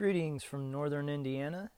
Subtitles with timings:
[0.00, 1.70] Greetings from northern Indiana.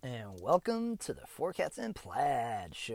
[0.00, 2.94] And welcome to the Four Cats and Plaid Show.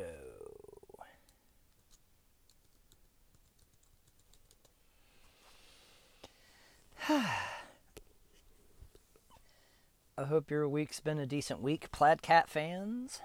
[7.10, 7.36] I
[10.18, 13.20] hope your week's been a decent week, Plaid Cat fans.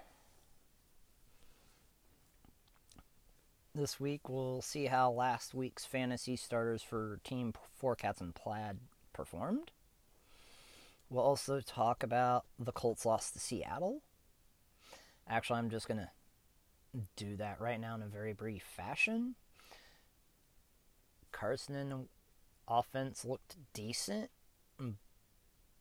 [3.75, 8.79] This week we'll see how last week's fantasy starters for Team Four Cats and Plaid
[9.12, 9.71] performed.
[11.08, 14.03] We'll also talk about the Colts loss to Seattle.
[15.29, 16.11] Actually, I'm just going to
[17.14, 19.36] do that right now in a very brief fashion.
[21.31, 22.09] Carson
[22.67, 24.31] offense looked decent,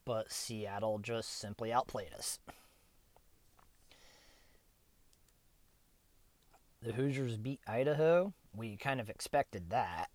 [0.05, 2.37] but Seattle just simply outplayed us.
[6.81, 8.33] The Hoosiers beat Idaho.
[8.55, 10.07] We kind of expected that.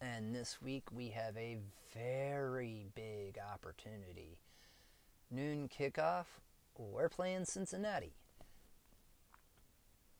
[0.00, 1.58] And this week we have a
[1.94, 4.40] very big opportunity.
[5.30, 6.24] Noon kickoff,
[6.76, 8.14] we're playing Cincinnati.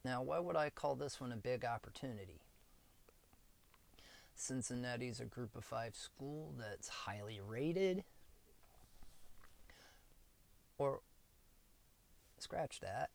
[0.05, 2.41] Now, why would I call this one a big opportunity?
[4.37, 8.05] Cincinnati's a group of five school that's highly rated.
[10.79, 11.01] Or,
[12.49, 13.11] scratch that.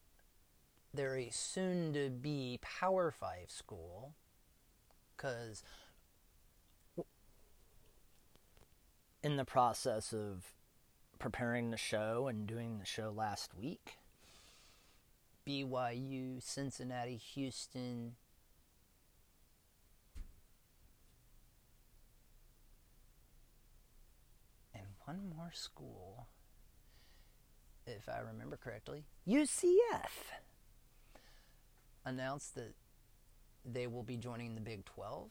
[0.93, 4.13] They're a soon to be Power Five school.
[5.17, 5.63] Because
[9.23, 10.53] in the process of
[11.17, 13.97] preparing the show and doing the show last week,
[15.47, 18.13] BYU, Cincinnati, Houston,
[24.75, 26.22] and one more school,
[27.85, 30.11] if I remember correctly, UCF,
[32.05, 32.73] announced that
[33.65, 35.29] they will be joining the Big 12,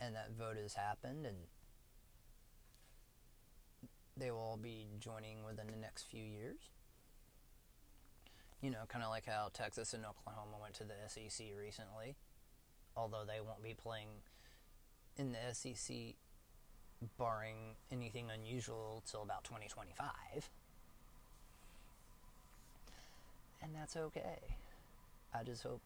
[0.00, 1.36] and that vote has happened, and
[4.16, 6.58] they will all be joining within the next few years
[8.62, 12.14] you know, kind of like how Texas and Oklahoma went to the SEC recently,
[12.96, 14.08] although they won't be playing
[15.16, 16.14] in the SEC
[17.18, 20.48] barring anything unusual till about 2025.
[23.62, 24.56] And that's okay.
[25.32, 25.80] I just hope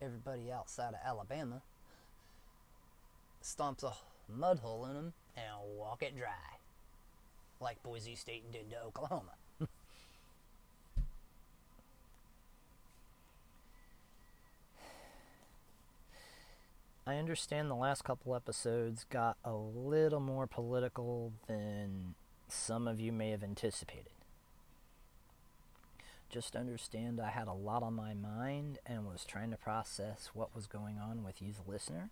[0.00, 1.62] everybody outside of Alabama
[3.42, 3.92] stomps a
[4.28, 5.46] mud hole in them and
[5.78, 6.30] walk it dry,
[7.60, 9.32] like Boise State did to Oklahoma.
[17.06, 22.14] I understand the last couple episodes got a little more political than
[22.48, 24.19] some of you may have anticipated.
[26.30, 30.54] Just understand I had a lot on my mind and was trying to process what
[30.54, 32.10] was going on with you, the listener.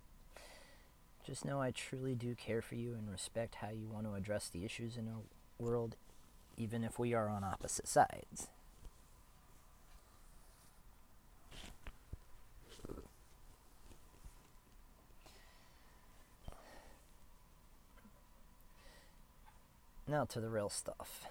[1.25, 4.49] Just know I truly do care for you and respect how you want to address
[4.49, 5.23] the issues in our
[5.65, 5.95] world,
[6.57, 8.49] even if we are on opposite sides.
[20.09, 21.29] Now to the real stuff.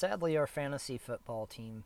[0.00, 1.84] Sadly, our fantasy football team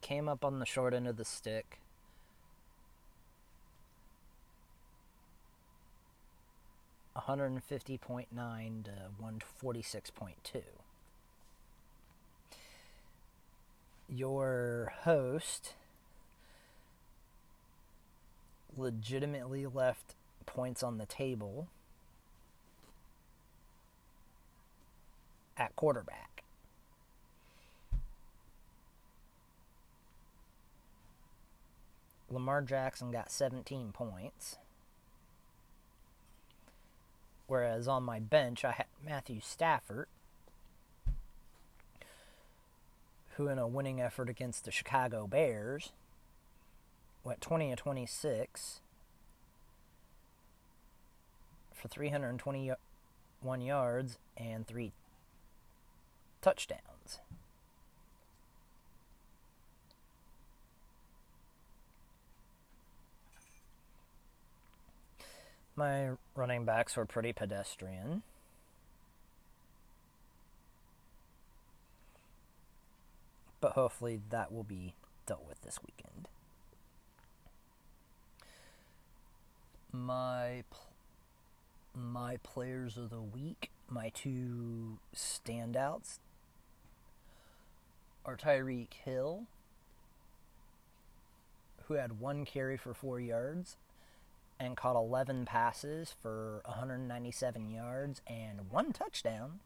[0.00, 1.80] came up on the short end of the stick.
[7.14, 10.62] One hundred and fifty point nine to one forty six point two.
[14.08, 15.74] Your host
[18.76, 20.14] legitimately left
[20.46, 21.66] points on the table
[25.58, 26.44] at quarterback.
[32.30, 34.58] Lamar Jackson got 17 points.
[37.46, 40.08] Whereas on my bench, I had Matthew Stafford,
[43.36, 45.92] who, in a winning effort against the Chicago Bears,
[47.24, 48.80] went 20 and 26
[51.72, 54.92] for 321 yards and three
[56.40, 57.20] touchdowns.
[65.76, 68.22] My running backs were pretty pedestrian.
[73.60, 74.94] But hopefully that will be
[75.26, 76.28] dealt with this weekend.
[79.92, 80.64] my
[81.94, 86.18] my players of the week, my two standouts
[88.24, 89.46] are Tyreek Hill,
[91.84, 93.76] who had one carry for four yards
[94.60, 99.60] and caught 11 passes for 197 yards and one touchdown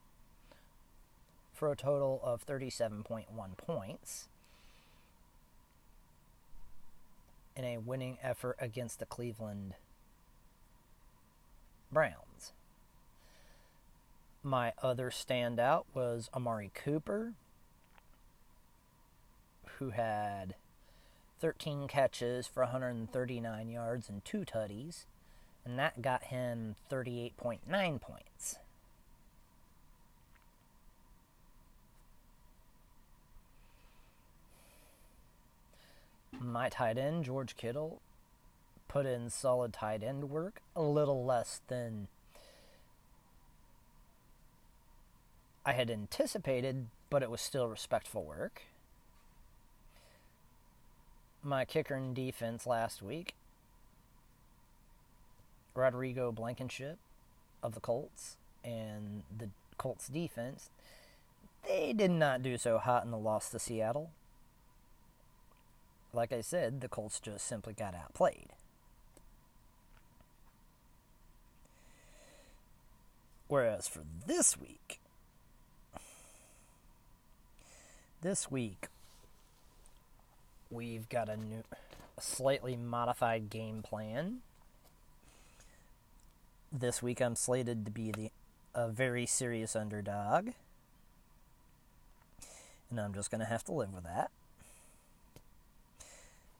[1.52, 3.26] for a total of 37.1
[3.56, 4.28] points
[7.56, 9.74] in a winning effort against the Cleveland
[11.90, 12.52] Browns.
[14.42, 17.34] My other standout was Amari Cooper,
[19.78, 20.54] who had
[21.40, 25.06] 13 catches for 139 yards and two tutties,
[25.64, 28.58] and that got him 38.9 points.
[36.40, 38.00] My tight end, George Kittle,
[38.88, 42.08] put in solid tight end work, a little less than
[45.64, 48.62] I had anticipated, but it was still respectful work
[51.42, 53.34] my kicker and defense last week,
[55.74, 56.98] Rodrigo Blankenship
[57.62, 59.48] of the Colts, and the
[59.78, 60.70] Colts defense,
[61.66, 64.10] they did not do so hot in the loss to Seattle.
[66.12, 68.48] Like I said, the Colts just simply got outplayed.
[73.48, 75.00] Whereas for this week,
[78.20, 78.88] this week
[80.72, 81.62] we've got a new,
[82.16, 84.38] a slightly modified game plan.
[86.72, 88.30] This week I'm slated to be the
[88.74, 90.50] a very serious underdog.
[92.90, 94.30] And I'm just going to have to live with that.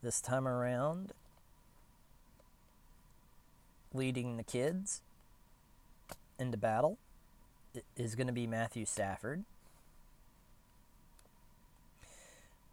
[0.03, 1.13] This time around,
[3.95, 5.01] leading the kids
[6.39, 6.99] into battle
[7.97, 9.45] is going to be Matthew Stafford.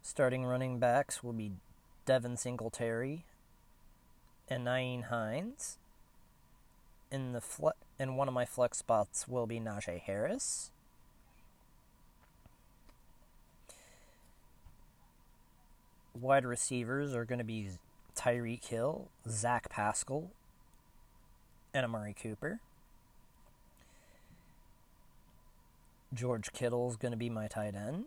[0.02, 1.52] Starting running backs will be
[2.06, 3.26] Devin Singletary
[4.48, 5.78] and Nyheim Hines.
[7.12, 10.72] In the fle- in one of my flex spots will be Najee Harris.
[16.20, 17.70] Wide receivers are going to be
[18.16, 20.32] Tyreek Hill, Zach Pascal,
[21.74, 22.60] and Amari Cooper.
[26.14, 28.06] George Kittle is going to be my tight end.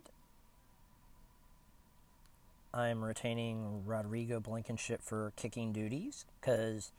[2.75, 6.91] I'm retaining Rodrigo Blankenship for kicking duties because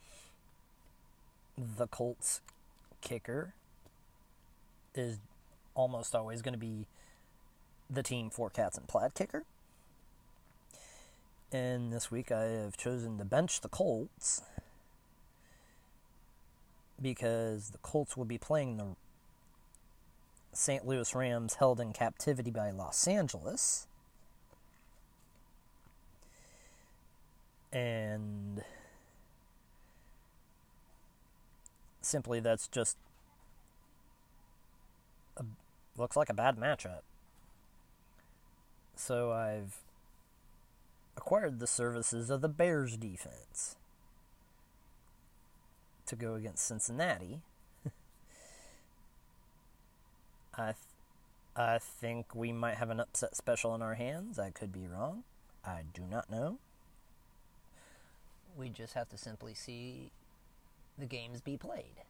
[1.58, 2.40] the Colts
[3.00, 3.54] kicker
[4.94, 5.18] is
[5.74, 6.86] almost always going to be
[7.90, 9.42] the team four cats and plaid kicker.
[11.50, 14.42] And this week I have chosen to bench the Colts
[17.00, 18.96] because the Colts will be playing the
[20.52, 20.86] St.
[20.86, 23.88] Louis Rams held in captivity by Los Angeles.
[27.74, 28.62] And
[32.00, 32.96] simply that's just
[35.36, 35.44] a,
[35.98, 37.00] looks like a bad matchup.
[38.94, 39.78] So I've
[41.16, 43.76] acquired the services of the Bears defense
[46.06, 47.40] to go against Cincinnati.
[50.56, 50.76] I th-
[51.56, 54.38] I think we might have an upset special in our hands.
[54.38, 55.22] I could be wrong.
[55.64, 56.58] I do not know.
[58.56, 60.10] We just have to simply see
[60.98, 62.02] the games be played.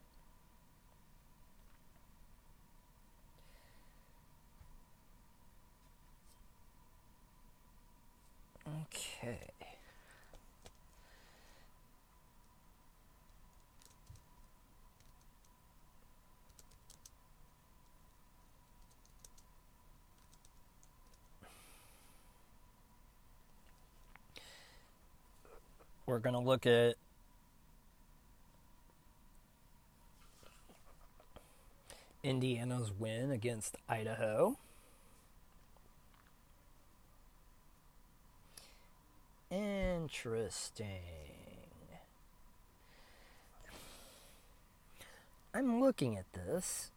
[8.66, 9.53] Okay.
[26.06, 26.96] We're going to look at
[32.22, 34.56] Indiana's win against Idaho.
[39.50, 41.00] Interesting.
[45.54, 46.90] I'm looking at this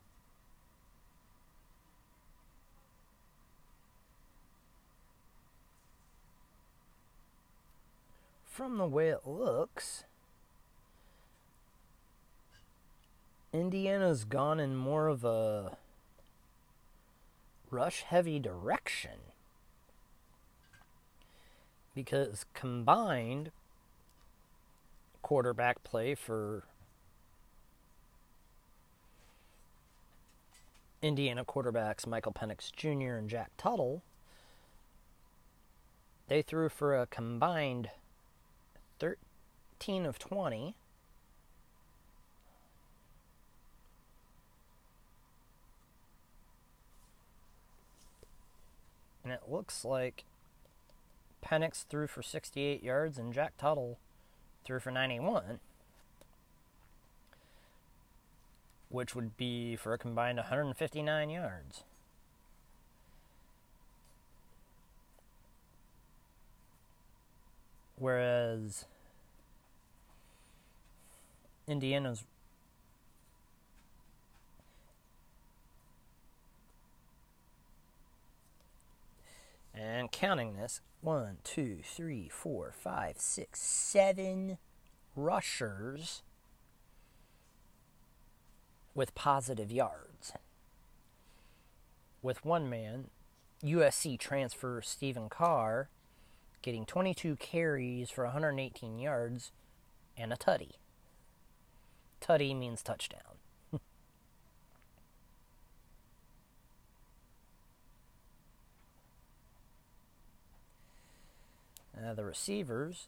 [8.57, 10.03] from the way it looks,
[13.53, 15.77] Indiana's gone in more of a
[17.69, 19.19] rush heavy direction.
[21.93, 23.51] Because combined
[25.21, 26.63] quarterback play for
[31.03, 33.17] Indiana quarterbacks Michael Penix Jr.
[33.17, 34.01] and Jack Tuttle
[36.27, 37.91] They threw for a combined
[38.99, 40.75] 13 of 20.
[49.23, 50.23] And it looks like
[51.45, 53.99] Penix threw for 68 yards and Jack Tuttle
[54.63, 55.59] threw for 91,
[58.89, 61.83] which would be for a combined 159 yards.
[67.99, 68.85] Whereas
[71.67, 72.23] Indiana's
[79.73, 84.57] and counting this one, two, three, four, five, six, seven
[85.15, 86.23] rushers
[88.95, 90.33] with positive yards.
[92.21, 93.09] With one man,
[93.63, 95.89] USC transfer Stephen Carr
[96.61, 99.51] getting 22 carries for 118 yards
[100.17, 100.71] and a tutty.
[102.21, 103.21] Tutty means touchdown.
[111.95, 113.07] uh, the receivers,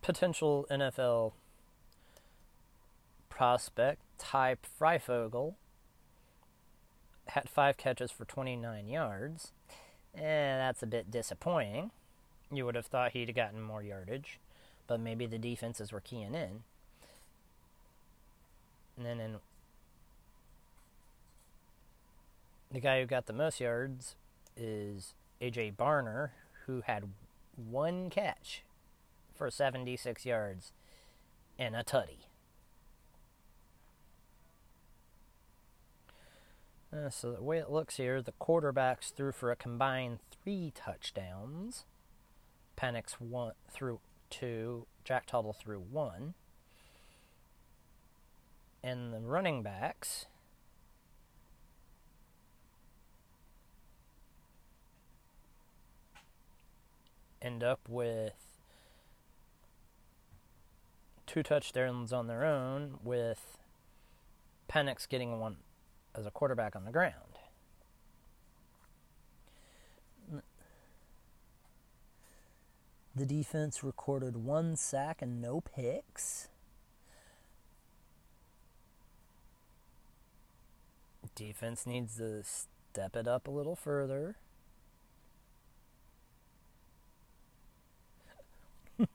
[0.00, 1.32] potential NFL
[3.28, 5.54] prospect Ty Fryfogle
[7.28, 9.52] had five catches for 29 yards.
[10.16, 10.20] Eh,
[10.56, 11.90] that's a bit disappointing.
[12.50, 14.38] You would have thought he'd have gotten more yardage,
[14.86, 16.64] but maybe the defenses were keying in.
[18.96, 19.36] And then in
[22.70, 24.16] the guy who got the most yards
[24.56, 26.30] is AJ Barner,
[26.66, 27.04] who had
[27.56, 28.62] one catch
[29.34, 30.72] for 76 yards
[31.58, 32.26] and a tutty.
[36.92, 41.86] Uh, so the way it looks here, the quarterbacks threw for a combined three touchdowns.
[42.76, 44.86] Penix one threw two.
[45.02, 46.34] Jack Tuttle threw one.
[48.84, 50.26] And the running backs
[57.40, 58.34] end up with
[61.26, 63.56] two touchdowns on their own, with
[64.68, 65.56] Penix getting one
[66.14, 67.38] as a quarterback on the ground.
[73.14, 76.48] The defense recorded one sack and no picks.
[81.34, 84.36] Defense needs to step it up a little further.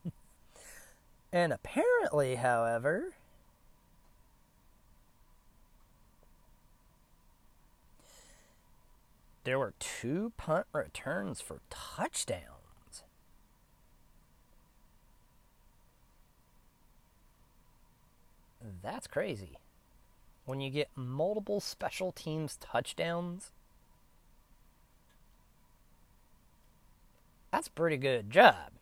[1.32, 3.14] and apparently, however,
[9.48, 13.06] there were two punt returns for touchdowns.
[18.84, 19.58] That's crazy.
[20.44, 23.52] When you get multiple special teams touchdowns,
[27.50, 28.74] that's a pretty good job.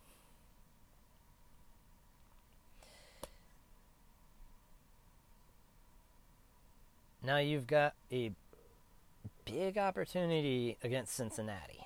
[7.22, 8.32] Now you've got a
[9.46, 11.80] big opportunity against Cincinnati.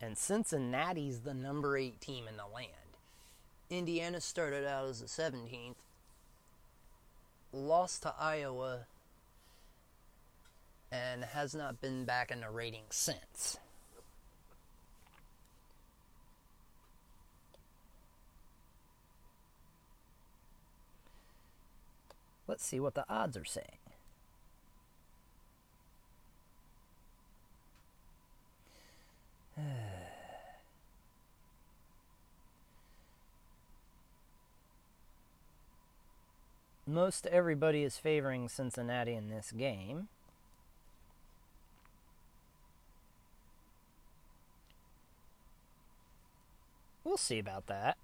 [0.00, 2.68] And Cincinnati's the number eight team in the land.
[3.70, 5.76] Indiana started out as the 17th,
[7.52, 8.86] lost to Iowa
[10.92, 13.56] and has not been back in the rating since.
[22.46, 23.78] Let's see what the odds are saying.
[36.86, 40.08] Most everybody is favoring Cincinnati in this game.
[47.04, 47.96] We'll see about that.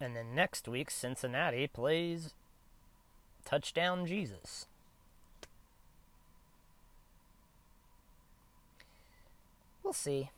[0.00, 2.32] And then next week, Cincinnati plays
[3.44, 4.66] Touchdown Jesus.
[9.82, 10.30] We'll see.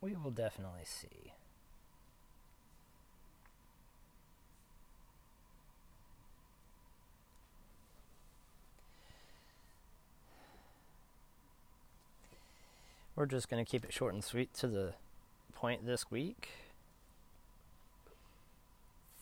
[0.00, 1.32] We will definitely see.
[13.24, 14.92] We're just going to keep it short and sweet to the
[15.54, 16.50] point this week.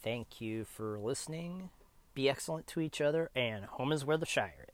[0.02, 1.70] Thank you for listening.
[2.12, 4.71] Be excellent to each other, and home is where the Shire is.